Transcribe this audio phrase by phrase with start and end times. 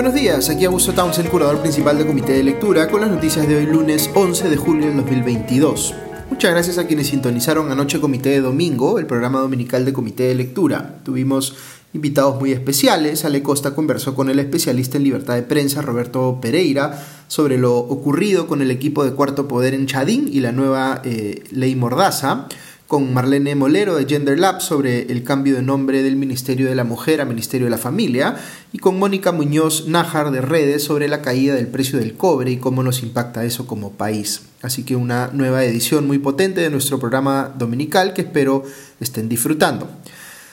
[0.00, 3.54] Buenos días, aquí Augusto Townsend, curador principal del Comité de Lectura, con las noticias de
[3.54, 5.94] hoy lunes 11 de julio del 2022.
[6.30, 10.36] Muchas gracias a quienes sintonizaron anoche Comité de Domingo, el programa dominical de Comité de
[10.36, 11.00] Lectura.
[11.04, 11.54] Tuvimos
[11.92, 13.26] invitados muy especiales.
[13.26, 16.98] Ale Costa conversó con el especialista en libertad de prensa Roberto Pereira
[17.28, 21.44] sobre lo ocurrido con el equipo de Cuarto Poder en Chadín y la nueva eh,
[21.50, 22.46] ley Mordaza
[22.90, 26.82] con Marlene Molero de Gender Lab sobre el cambio de nombre del Ministerio de la
[26.82, 28.34] Mujer a Ministerio de la Familia
[28.72, 32.56] y con Mónica Muñoz Nájar de Redes sobre la caída del precio del cobre y
[32.56, 34.42] cómo nos impacta eso como país.
[34.60, 38.64] Así que una nueva edición muy potente de nuestro programa dominical que espero
[38.98, 39.88] estén disfrutando.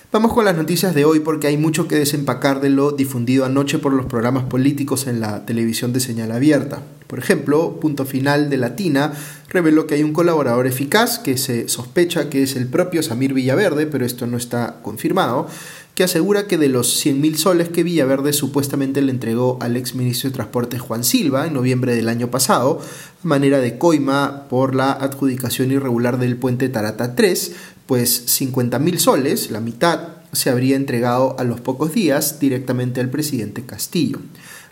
[0.10, 3.78] Vamos con las noticias de hoy porque hay mucho que desempacar de lo difundido anoche
[3.78, 6.82] por los programas políticos en la televisión de señal abierta.
[7.08, 9.12] Por ejemplo, Punto Final de Latina
[9.50, 13.86] reveló que hay un colaborador eficaz que se sospecha que es el propio Samir Villaverde,
[13.86, 15.50] pero esto no está confirmado,
[15.98, 20.36] que asegura que de los 100.000 soles que Villaverde supuestamente le entregó al exministro de
[20.36, 22.80] Transporte Juan Silva en noviembre del año pasado,
[23.24, 27.52] manera de coima por la adjudicación irregular del puente Tarata 3,
[27.88, 33.66] pues 50.000 soles, la mitad, se habría entregado a los pocos días directamente al presidente
[33.66, 34.20] Castillo.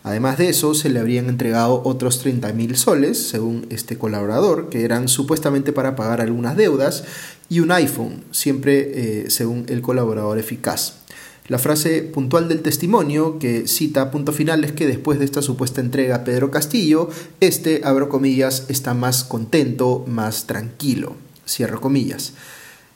[0.04, 5.08] Además de eso, se le habrían entregado otros 30.000 soles, según este colaborador, que eran
[5.08, 7.04] supuestamente para pagar algunas deudas,
[7.50, 11.05] y un iPhone, siempre eh, según el colaborador eficaz.
[11.48, 15.80] La frase puntual del testimonio que cita punto final es que después de esta supuesta
[15.80, 17.08] entrega a Pedro Castillo,
[17.40, 21.16] este, abro comillas, está más contento, más tranquilo,
[21.48, 22.34] cierro comillas.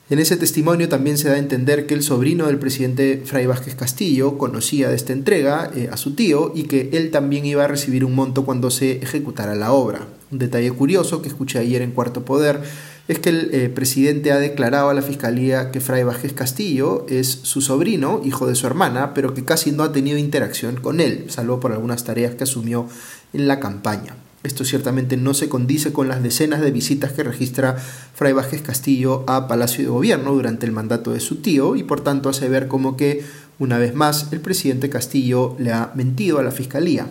[0.10, 3.76] En ese testimonio también se da a entender que el sobrino del presidente Fray Vázquez
[3.76, 7.68] Castillo conocía de esta entrega eh, a su tío y que él también iba a
[7.68, 10.08] recibir un monto cuando se ejecutara la obra.
[10.32, 12.62] Un detalle curioso que escuché ayer en Cuarto Poder
[13.10, 17.28] es que el eh, presidente ha declarado a la fiscalía que Fray Vázquez Castillo es
[17.42, 21.26] su sobrino, hijo de su hermana, pero que casi no ha tenido interacción con él,
[21.28, 22.88] salvo por algunas tareas que asumió
[23.34, 24.16] en la campaña.
[24.44, 27.78] Esto ciertamente no se condice con las decenas de visitas que registra
[28.14, 32.02] Fray Vázquez Castillo a Palacio de Gobierno durante el mandato de su tío y por
[32.02, 33.26] tanto hace ver como que,
[33.58, 37.08] una vez más, el presidente Castillo le ha mentido a la Fiscalía.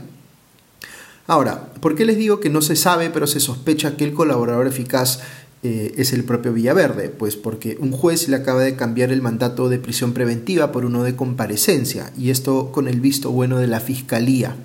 [1.26, 4.68] Ahora, ¿por qué les digo que no se sabe pero se sospecha que el colaborador
[4.68, 5.20] eficaz
[5.62, 7.08] eh, es el propio Villaverde?
[7.08, 11.02] Pues porque un juez le acaba de cambiar el mandato de prisión preventiva por uno
[11.02, 14.56] de comparecencia y esto con el visto bueno de la Fiscalía.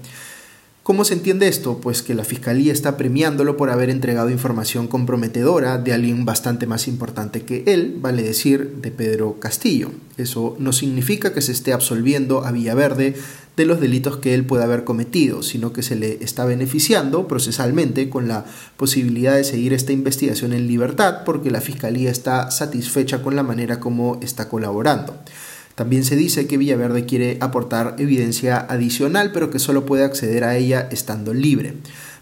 [0.83, 1.79] ¿Cómo se entiende esto?
[1.79, 6.89] Pues que la Fiscalía está premiándolo por haber entregado información comprometedora de alguien bastante más
[6.89, 9.91] importante que él, vale decir, de Pedro Castillo.
[10.17, 13.15] Eso no significa que se esté absolviendo a Villaverde
[13.55, 18.09] de los delitos que él pueda haber cometido, sino que se le está beneficiando procesalmente
[18.09, 18.45] con la
[18.77, 23.79] posibilidad de seguir esta investigación en libertad porque la Fiscalía está satisfecha con la manera
[23.79, 25.15] como está colaborando.
[25.75, 30.55] También se dice que Villaverde quiere aportar evidencia adicional, pero que solo puede acceder a
[30.55, 31.73] ella estando libre.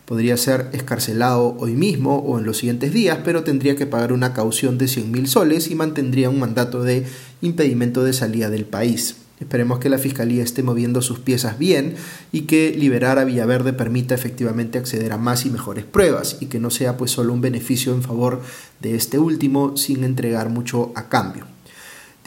[0.06, 4.34] Podría ser escarcelado hoy mismo o en los siguientes días, pero tendría que pagar una
[4.34, 7.06] caución de 100.000 soles y mantendría un mandato de
[7.41, 9.16] impedimento de salida del país.
[9.41, 11.96] Esperemos que la Fiscalía esté moviendo sus piezas bien
[12.31, 16.59] y que liberar a Villaverde permita efectivamente acceder a más y mejores pruebas y que
[16.59, 18.41] no sea pues solo un beneficio en favor
[18.81, 21.47] de este último sin entregar mucho a cambio.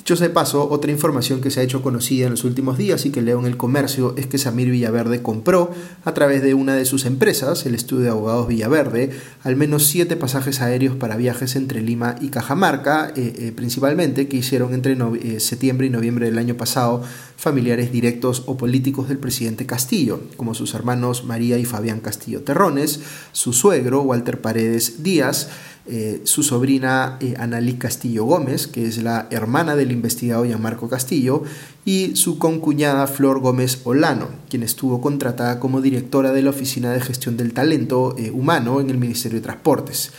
[0.05, 3.07] Dicho sea de paso, otra información que se ha hecho conocida en los últimos días
[3.07, 5.73] y que leo en el comercio es que Samir Villaverde compró,
[6.05, 9.13] a través de una de sus empresas, el estudio de abogados Villaverde,
[9.45, 14.37] al menos siete pasajes aéreos para viajes entre Lima y Cajamarca, eh, eh, principalmente, que
[14.37, 17.03] hicieron entre eh, septiembre y noviembre del año pasado
[17.45, 23.01] familiares directos o políticos del presidente Castillo, como sus hermanos María y Fabián Castillo Terrones,
[23.33, 25.51] su suegro Walter Paredes Díaz,
[25.87, 31.43] eh, su sobrina eh, Analí Castillo Gómez, que es la hermana del investigado Gianmarco Castillo,
[31.85, 37.03] y su concuñada Flor Gómez Olano, quien estuvo contratada como directora de la Oficina de
[37.03, 40.13] Gestión del Talento eh, Humano en el Ministerio de Transportes,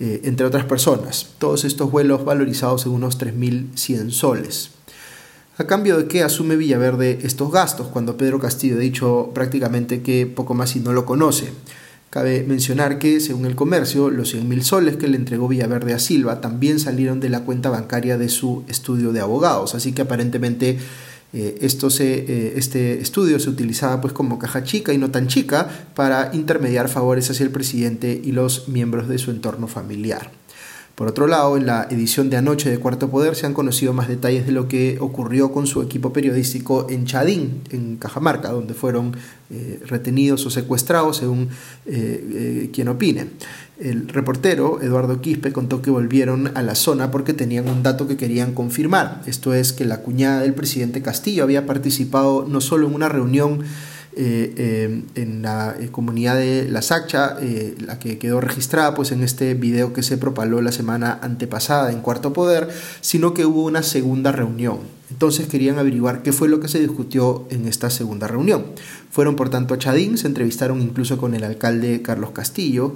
[0.00, 1.28] entre otras personas.
[1.38, 4.81] Todos estos vuelos valorizados en unos 3.100 soles.
[5.62, 10.26] ¿A cambio de qué asume Villaverde estos gastos cuando Pedro Castillo ha dicho prácticamente que
[10.26, 11.52] poco más y no lo conoce?
[12.10, 16.40] Cabe mencionar que, según el comercio, los 100.000 soles que le entregó Villaverde a Silva
[16.40, 20.80] también salieron de la cuenta bancaria de su estudio de abogados, así que aparentemente
[21.32, 25.68] eh, esto eh, este estudio se utilizaba pues como caja chica y no tan chica
[25.94, 30.41] para intermediar favores hacia el presidente y los miembros de su entorno familiar.
[30.94, 34.08] Por otro lado, en la edición de anoche de Cuarto Poder se han conocido más
[34.08, 39.16] detalles de lo que ocurrió con su equipo periodístico en Chadín, en Cajamarca, donde fueron
[39.50, 41.48] eh, retenidos o secuestrados, según
[41.86, 41.90] eh,
[42.66, 43.28] eh, quien opine.
[43.80, 48.18] El reportero Eduardo Quispe contó que volvieron a la zona porque tenían un dato que
[48.18, 49.22] querían confirmar.
[49.26, 53.60] Esto es que la cuñada del presidente Castillo había participado no solo en una reunión
[54.16, 57.36] en la comunidad de La Sacha,
[57.78, 62.00] la que quedó registrada pues, en este video que se propaló la semana antepasada en
[62.00, 62.68] Cuarto Poder,
[63.00, 64.78] sino que hubo una segunda reunión.
[65.10, 68.64] Entonces querían averiguar qué fue lo que se discutió en esta segunda reunión.
[69.10, 72.94] Fueron por tanto a Chadín, se entrevistaron incluso con el alcalde Carlos Castillo,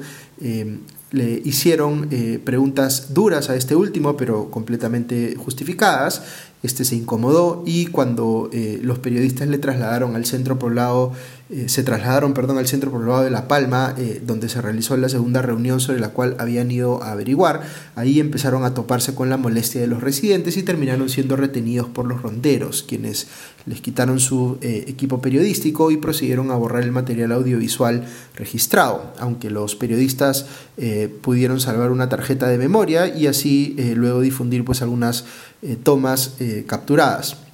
[1.12, 6.22] le hicieron eh, preguntas duras a este último, pero completamente justificadas.
[6.62, 11.12] Este se incomodó y cuando eh, los periodistas le trasladaron al centro poblado,
[11.50, 15.42] eh, se trasladaron, perdón, al centro poblado de La Palma, donde se realizó la segunda
[15.42, 17.62] reunión sobre la cual habían ido a averiguar,
[17.94, 22.06] ahí empezaron a toparse con la molestia de los residentes y terminaron siendo retenidos por
[22.06, 23.28] los ronderos, quienes
[23.66, 28.06] les quitaron su equipo periodístico y procedieron a borrar el material audiovisual
[28.36, 30.46] registrado, aunque los periodistas
[30.76, 35.24] eh, pudieron salvar una tarjeta de memoria y así eh, luego difundir pues algunas
[35.62, 36.34] eh, tomas
[36.66, 37.45] capturadas.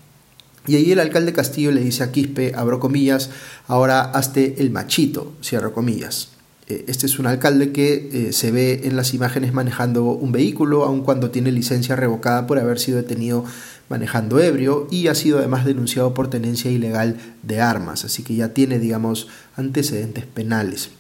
[0.66, 3.30] Y ahí el alcalde Castillo le dice a Quispe, abro comillas,
[3.66, 6.28] ahora hazte el machito, cierro comillas.
[6.68, 11.30] Este es un alcalde que se ve en las imágenes manejando un vehículo, aun cuando
[11.30, 13.44] tiene licencia revocada por haber sido detenido
[13.90, 18.54] manejando ebrio y ha sido además denunciado por tenencia ilegal de armas, así que ya
[18.54, 20.90] tiene, digamos, antecedentes penales.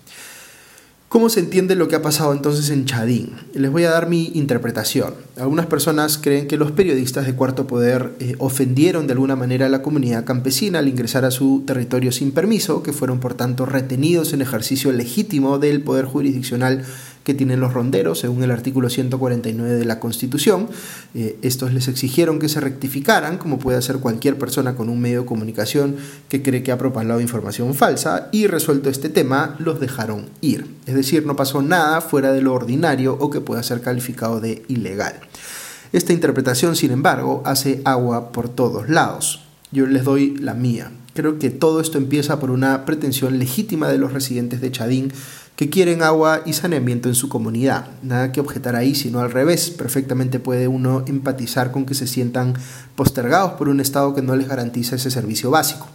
[1.12, 3.32] ¿Cómo se entiende lo que ha pasado entonces en Chadín?
[3.52, 5.12] Les voy a dar mi interpretación.
[5.36, 9.68] Algunas personas creen que los periodistas de Cuarto Poder eh, ofendieron de alguna manera a
[9.68, 14.32] la comunidad campesina al ingresar a su territorio sin permiso, que fueron por tanto retenidos
[14.32, 16.82] en ejercicio legítimo del poder jurisdiccional
[17.24, 20.68] que tienen los ronderos, según el artículo 149 de la Constitución.
[21.14, 25.20] Eh, estos les exigieron que se rectificaran, como puede hacer cualquier persona con un medio
[25.20, 25.96] de comunicación
[26.28, 30.66] que cree que ha propagado información falsa, y resuelto este tema, los dejaron ir.
[30.86, 34.62] Es decir, no pasó nada fuera de lo ordinario o que pueda ser calificado de
[34.68, 35.14] ilegal.
[35.92, 39.42] Esta interpretación, sin embargo, hace agua por todos lados.
[39.72, 40.90] Yo les doy la mía.
[41.14, 45.12] Creo que todo esto empieza por una pretensión legítima de los residentes de Chadín
[45.56, 47.86] que quieren agua y saneamiento en su comunidad.
[48.02, 49.70] Nada que objetar ahí, sino al revés.
[49.70, 52.54] Perfectamente puede uno empatizar con que se sientan
[52.96, 55.86] postergados por un Estado que no les garantiza ese servicio básico.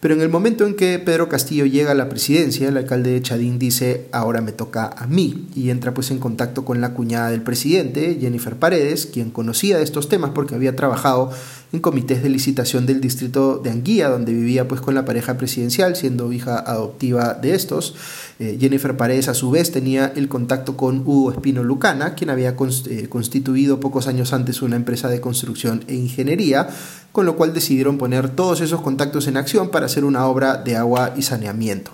[0.00, 3.22] Pero en el momento en que Pedro Castillo llega a la presidencia, el alcalde de
[3.22, 7.30] Chadín dice, ahora me toca a mí, y entra pues en contacto con la cuñada
[7.30, 11.32] del presidente, Jennifer Paredes, quien conocía estos temas porque había trabajado
[11.72, 15.96] en comités de licitación del distrito de Anguía, donde vivía pues con la pareja presidencial,
[15.96, 17.94] siendo hija adoptiva de estos.
[18.38, 22.56] Eh, Jennifer Paredes a su vez tenía el contacto con Hugo Espino Lucana, quien había
[22.58, 26.68] eh, constituido pocos años antes una empresa de construcción e ingeniería,
[27.12, 30.76] con lo cual decidieron poner todos esos contactos en acción para hacer una obra de
[30.76, 31.90] agua y saneamiento.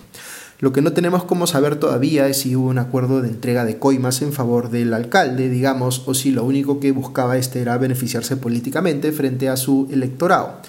[0.59, 3.77] Lo que no tenemos como saber todavía es si hubo un acuerdo de entrega de
[3.77, 8.37] coimas en favor del alcalde, digamos, o si lo único que buscaba este era beneficiarse
[8.37, 10.61] políticamente frente a su electorado.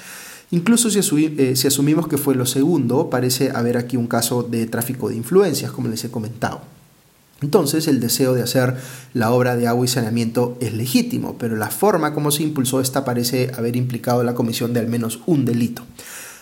[0.50, 0.98] Incluso si,
[1.38, 5.16] eh, si asumimos que fue lo segundo, parece haber aquí un caso de tráfico de
[5.16, 6.62] influencias, como les he comentado.
[7.40, 8.76] Entonces el deseo de hacer
[9.12, 13.04] la obra de agua y saneamiento es legítimo, pero la forma como se impulsó esta
[13.04, 15.82] parece haber implicado la comisión de al menos un delito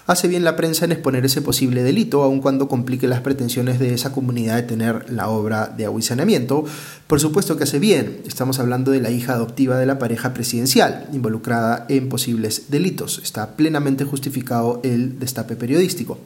[0.07, 3.95] hace bien la prensa en exponer ese posible delito, aun cuando complique las pretensiones de
[3.95, 6.01] esa comunidad de tener la obra de agua.
[7.07, 11.07] Por supuesto que hace bien, estamos hablando de la hija adoptiva de la pareja presidencial,
[11.13, 13.21] involucrada en posibles delitos.
[13.23, 16.19] Está plenamente justificado el destape periodístico.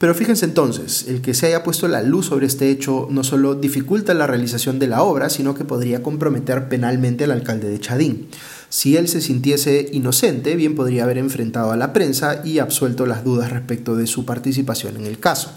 [0.00, 3.54] Pero fíjense entonces, el que se haya puesto la luz sobre este hecho no solo
[3.54, 8.28] dificulta la realización de la obra, sino que podría comprometer penalmente al alcalde de Chadín.
[8.70, 13.24] Si él se sintiese inocente, bien podría haber enfrentado a la prensa y absuelto las
[13.24, 15.50] dudas respecto de su participación en el caso.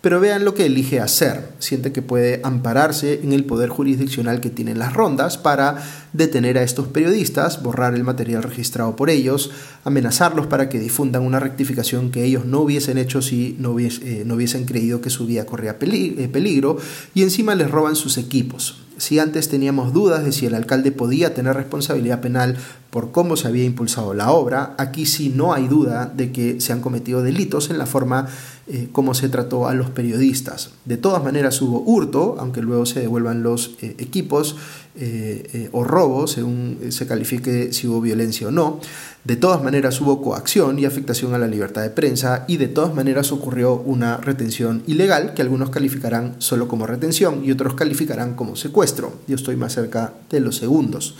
[0.00, 1.48] Pero vean lo que elige hacer.
[1.58, 5.82] Siente que puede ampararse en el poder jurisdiccional que tienen las rondas para
[6.12, 9.50] detener a estos periodistas, borrar el material registrado por ellos,
[9.82, 14.64] amenazarlos para que difundan una rectificación que ellos no hubiesen hecho si no, eh, hubiesen
[14.64, 16.76] creído que su vida corría eh, peligro,
[17.14, 18.83] y encima les roban sus equipos.
[19.04, 22.56] Si antes teníamos dudas de si el alcalde podía tener responsabilidad penal
[22.94, 26.72] por cómo se había impulsado la obra, aquí sí no hay duda de que se
[26.72, 28.28] han cometido delitos en la forma
[28.68, 30.70] eh, como se trató a los periodistas.
[30.84, 34.54] De todas maneras hubo hurto, aunque luego se devuelvan los eh, equipos,
[34.94, 38.78] eh, o robo, según se califique si hubo violencia o no.
[39.24, 42.94] De todas maneras hubo coacción y afectación a la libertad de prensa y de todas
[42.94, 48.54] maneras ocurrió una retención ilegal que algunos calificarán solo como retención y otros calificarán como
[48.54, 49.14] secuestro.
[49.26, 51.16] Yo estoy más cerca de los segundos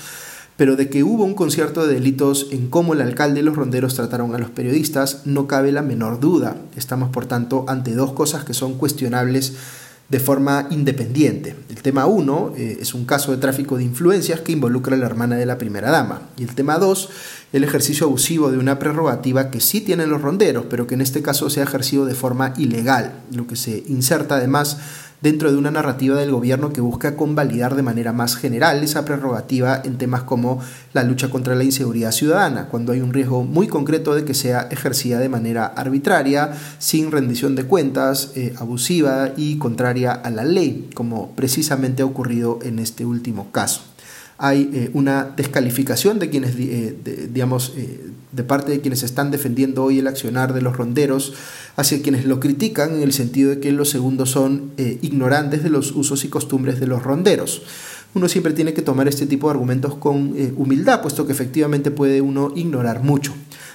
[0.56, 3.94] pero de que hubo un concierto de delitos en cómo el alcalde y los ronderos
[3.94, 6.56] trataron a los periodistas, no cabe la menor duda.
[6.76, 9.54] Estamos, por tanto, ante dos cosas que son cuestionables
[10.08, 11.56] de forma independiente.
[11.70, 15.06] El tema 1 eh, es un caso de tráfico de influencias que involucra a la
[15.06, 16.22] hermana de la primera dama.
[16.36, 17.08] Y el tema 2,
[17.54, 21.22] el ejercicio abusivo de una prerrogativa que sí tienen los ronderos, pero que en este
[21.22, 24.78] caso se ha ejercido de forma ilegal, lo que se inserta además
[25.24, 29.80] dentro de una narrativa del gobierno que busca convalidar de manera más general esa prerrogativa
[29.82, 30.60] en temas como
[30.92, 34.68] la lucha contra la inseguridad ciudadana, cuando hay un riesgo muy concreto de que sea
[34.70, 40.90] ejercida de manera arbitraria, sin rendición de cuentas, eh, abusiva y contraria a la ley,
[40.92, 43.93] como precisamente ha ocurrido en este último caso
[44.38, 47.72] hay eh, una descalificación de quienes, eh, digamos,
[48.34, 51.34] de parte de quienes están defendiendo hoy el accionar de los ronderos
[51.76, 55.70] hacia quienes lo critican en el sentido de que los segundos son eh, ignorantes de
[55.70, 57.62] los usos y costumbres de los ronderos.
[58.14, 61.90] Uno siempre tiene que tomar este tipo de argumentos con eh, humildad, puesto que efectivamente
[61.90, 63.32] puede uno ignorar mucho.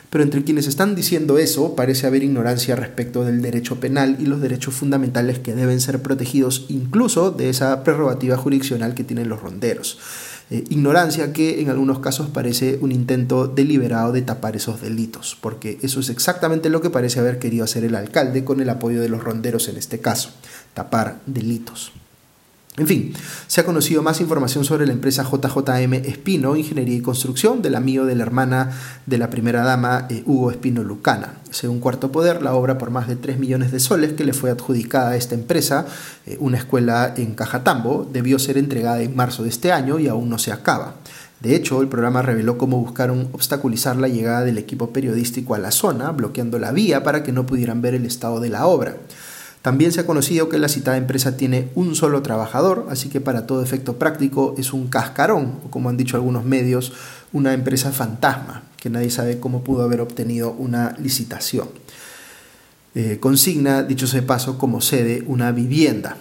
[0.09, 4.41] Pero entre quienes están diciendo eso parece haber ignorancia respecto del derecho penal y los
[4.41, 9.99] derechos fundamentales que deben ser protegidos incluso de esa prerrogativa jurisdiccional que tienen los ronderos.
[10.51, 15.77] Eh, ignorancia que en algunos casos parece un intento deliberado de tapar esos delitos, porque
[15.83, 19.09] eso es exactamente lo que parece haber querido hacer el alcalde con el apoyo de
[19.09, 20.31] los ronderos en este caso,
[20.73, 21.91] tapar delitos.
[22.79, 23.13] En fin,
[23.47, 28.05] se ha conocido más información sobre la empresa JJM Espino, Ingeniería y Construcción, del amigo
[28.05, 28.71] de la hermana
[29.05, 31.33] de la primera dama, eh, Hugo Espino Lucana.
[31.51, 34.49] Según Cuarto Poder, la obra por más de 3 millones de soles que le fue
[34.49, 35.87] adjudicada a esta empresa,
[36.25, 40.29] eh, una escuela en Cajatambo, debió ser entregada en marzo de este año y aún
[40.29, 40.95] no se acaba.
[41.41, 45.71] De hecho, el programa reveló cómo buscaron obstaculizar la llegada del equipo periodístico a la
[45.71, 48.95] zona, bloqueando la vía para que no pudieran ver el estado de la obra.
[49.61, 53.45] También se ha conocido que la citada empresa tiene un solo trabajador, así que para
[53.45, 56.93] todo efecto práctico es un cascarón, o como han dicho algunos medios,
[57.33, 61.67] una empresa fantasma, que nadie sabe cómo pudo haber obtenido una licitación.
[62.95, 66.15] Eh, consigna, dicho sea de paso, como sede una vivienda.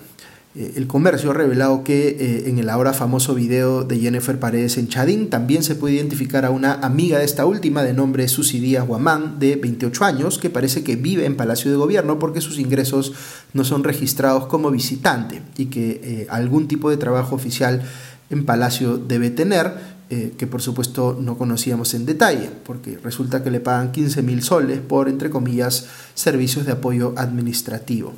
[0.54, 4.78] Eh, el comercio ha revelado que eh, en el ahora famoso video de Jennifer Paredes
[4.78, 8.58] en Chadín también se puede identificar a una amiga de esta última de nombre Susi
[8.58, 12.58] Díaz Guamán, de 28 años, que parece que vive en Palacio de Gobierno porque sus
[12.58, 13.12] ingresos
[13.52, 17.82] no son registrados como visitante y que eh, algún tipo de trabajo oficial
[18.30, 23.60] en Palacio debe tener, que por supuesto no conocíamos en detalle, porque resulta que le
[23.60, 28.14] pagan 15 mil soles por, entre comillas, servicios de apoyo administrativo.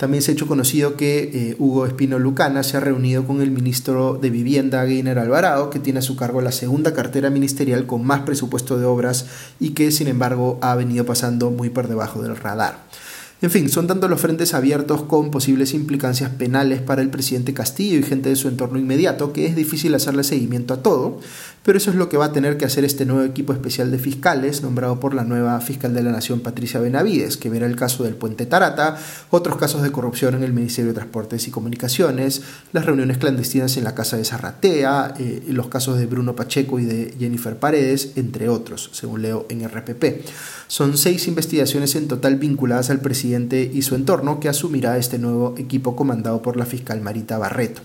[0.00, 3.50] También se ha hecho conocido que eh, Hugo Espino Lucana se ha reunido con el
[3.50, 8.02] ministro de Vivienda, Gainer Alvarado, que tiene a su cargo la segunda cartera ministerial con
[8.02, 9.26] más presupuesto de obras
[9.60, 12.78] y que, sin embargo, ha venido pasando muy por debajo del radar.
[13.42, 17.98] En fin, son tanto los frentes abiertos con posibles implicancias penales para el presidente Castillo
[17.98, 21.20] y gente de su entorno inmediato que es difícil hacerle seguimiento a todo,
[21.62, 23.98] pero eso es lo que va a tener que hacer este nuevo equipo especial de
[23.98, 28.04] fiscales nombrado por la nueva fiscal de la Nación Patricia Benavides, que verá el caso
[28.04, 28.96] del puente Tarata,
[29.30, 33.84] otros casos de corrupción en el Ministerio de Transportes y Comunicaciones, las reuniones clandestinas en
[33.84, 38.48] la Casa de Zarratea, eh, los casos de Bruno Pacheco y de Jennifer Paredes, entre
[38.48, 40.24] otros, según leo en RPP.
[40.66, 45.54] Son seis investigaciones en total vinculadas al presidente y su entorno que asumirá este nuevo
[45.58, 47.82] equipo comandado por la fiscal Marita Barreto.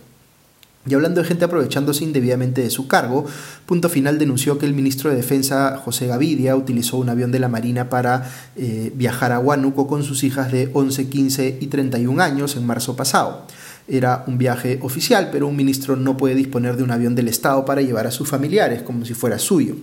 [0.88, 3.26] Y hablando de gente aprovechándose indebidamente de su cargo,
[3.66, 7.50] Punto Final denunció que el ministro de Defensa, José Gavidia, utilizó un avión de la
[7.50, 12.56] Marina para eh, viajar a Huánuco con sus hijas de 11, 15 y 31 años
[12.56, 13.48] en marzo pasado.
[13.88, 17.66] Era un viaje oficial, pero un ministro no puede disponer de un avión del Estado
[17.66, 19.76] para llevar a sus familiares, como si fuera suyo.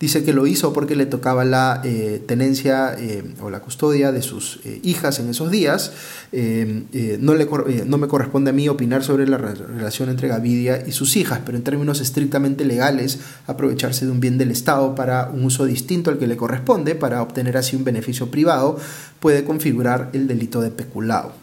[0.00, 4.22] Dice que lo hizo porque le tocaba la eh, tenencia eh, o la custodia de
[4.22, 5.92] sus eh, hijas en esos días.
[6.32, 7.46] no, le,
[7.84, 11.58] no me corresponde a mí opinar sobre la relación entre Gavidia y sus hijas, pero
[11.58, 16.16] en términos estrictamente legales, aprovecharse de un bien del Estado para un uso distinto al
[16.16, 18.78] que le corresponde, para obtener así un beneficio privado,
[19.18, 21.39] puede configurar el delito de peculado.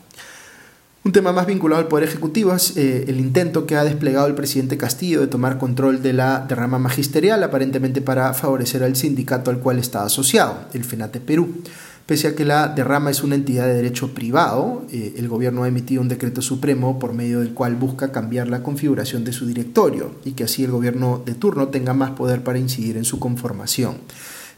[1.07, 4.35] Un tema más vinculado al Poder Ejecutivo es eh, el intento que ha desplegado el
[4.35, 9.59] presidente Castillo de tomar control de la derrama magisterial, aparentemente para favorecer al sindicato al
[9.59, 11.63] cual está asociado, el FENATE Perú.
[12.05, 15.69] Pese a que la derrama es una entidad de derecho privado, eh, el gobierno ha
[15.69, 20.11] emitido un decreto supremo por medio del cual busca cambiar la configuración de su directorio
[20.25, 23.95] y que así el gobierno de turno tenga más poder para incidir en su conformación.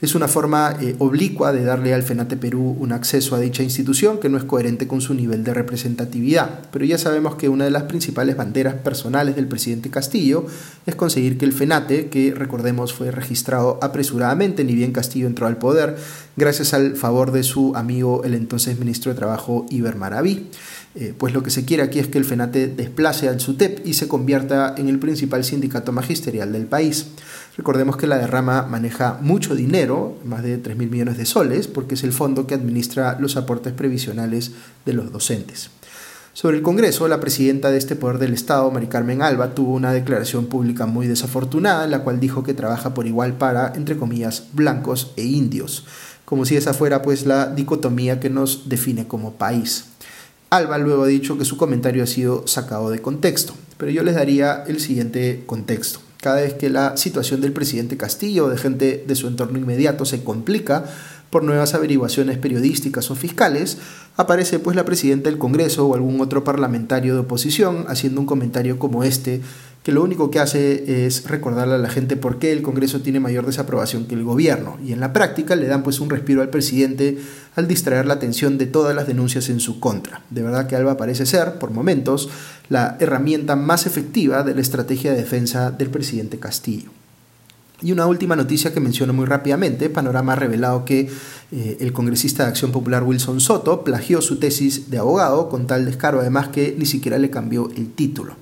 [0.02, 4.18] Es una forma eh, oblicua de darle al FENATE Perú un acceso a dicha institución
[4.18, 6.62] que no es coherente con su nivel de representatividad.
[6.72, 10.46] Pero ya sabemos que una de las principales banderas personales del presidente Castillo
[10.86, 15.58] es conseguir que el FENATE, que recordemos fue registrado apresuradamente, ni bien Castillo entró al
[15.58, 15.98] poder,
[16.38, 20.48] gracias al favor de su amigo el entonces ministro de Trabajo Iber Maraví.
[20.96, 23.94] Eh, pues lo que se quiere aquí es que el FENATE desplace al SUTEP y
[23.94, 27.08] se convierta en el principal sindicato magisterial del país.
[27.58, 31.94] Recordemos que la derrama maneja mucho dinero, más de 3 mil millones de soles, porque
[31.94, 34.52] es el fondo que administra los aportes previsionales
[34.86, 35.70] de los docentes.
[36.34, 39.92] Sobre el Congreso, la presidenta de este poder del Estado, Mari Carmen Alba, tuvo una
[39.92, 44.46] declaración pública muy desafortunada en la cual dijo que trabaja por igual para, entre comillas,
[44.54, 45.86] blancos e indios,
[46.26, 49.86] como si esa fuera pues la dicotomía que nos define como país.
[50.50, 54.16] Alba luego ha dicho que su comentario ha sido sacado de contexto, pero yo les
[54.16, 56.00] daría el siguiente contexto.
[56.18, 60.06] Cada vez que la situación del presidente Castillo o de gente de su entorno inmediato
[60.06, 60.86] se complica,
[61.30, 63.78] por nuevas averiguaciones periodísticas o fiscales,
[64.18, 68.80] aparece pues la presidenta del Congreso o algún otro parlamentario de oposición haciendo un comentario
[68.80, 69.42] como este,
[69.84, 73.20] que lo único que hace es recordarle a la gente por qué el Congreso tiene
[73.20, 76.50] mayor desaprobación que el gobierno, y en la práctica le dan pues un respiro al
[76.50, 77.18] presidente
[77.56, 80.22] al distraer la atención de todas las denuncias en su contra.
[80.30, 82.30] De verdad que Alba parece ser, por momentos,
[82.70, 86.92] la herramienta más efectiva de la estrategia de defensa del presidente Castillo.
[87.82, 91.10] Y una última noticia que menciono muy rápidamente, Panorama ha revelado que
[91.52, 95.86] eh, el congresista de Acción Popular Wilson Soto plagió su tesis de abogado con tal
[95.86, 98.36] descaro además que ni siquiera le cambió el título.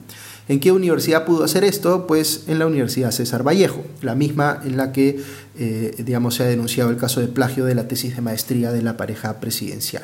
[0.49, 2.07] ¿En qué universidad pudo hacer esto?
[2.07, 5.19] Pues en la Universidad César Vallejo, la misma en la que
[5.59, 8.81] eh, digamos, se ha denunciado el caso de plagio de la tesis de maestría de
[8.81, 10.03] la pareja presidencial.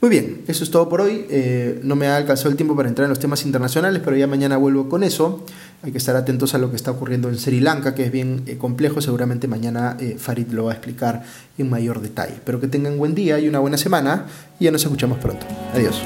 [0.00, 1.26] Muy bien, eso es todo por hoy.
[1.28, 4.28] Eh, no me ha alcanzado el tiempo para entrar en los temas internacionales, pero ya
[4.28, 5.44] mañana vuelvo con eso.
[5.82, 8.42] Hay que estar atentos a lo que está ocurriendo en Sri Lanka, que es bien
[8.46, 9.00] eh, complejo.
[9.00, 11.24] Seguramente mañana Farid lo va a explicar
[11.56, 12.34] en mayor detalle.
[12.34, 14.26] Espero que tengan buen día y una buena semana
[14.60, 15.46] y ya nos escuchamos pronto.
[15.74, 16.00] Adiós.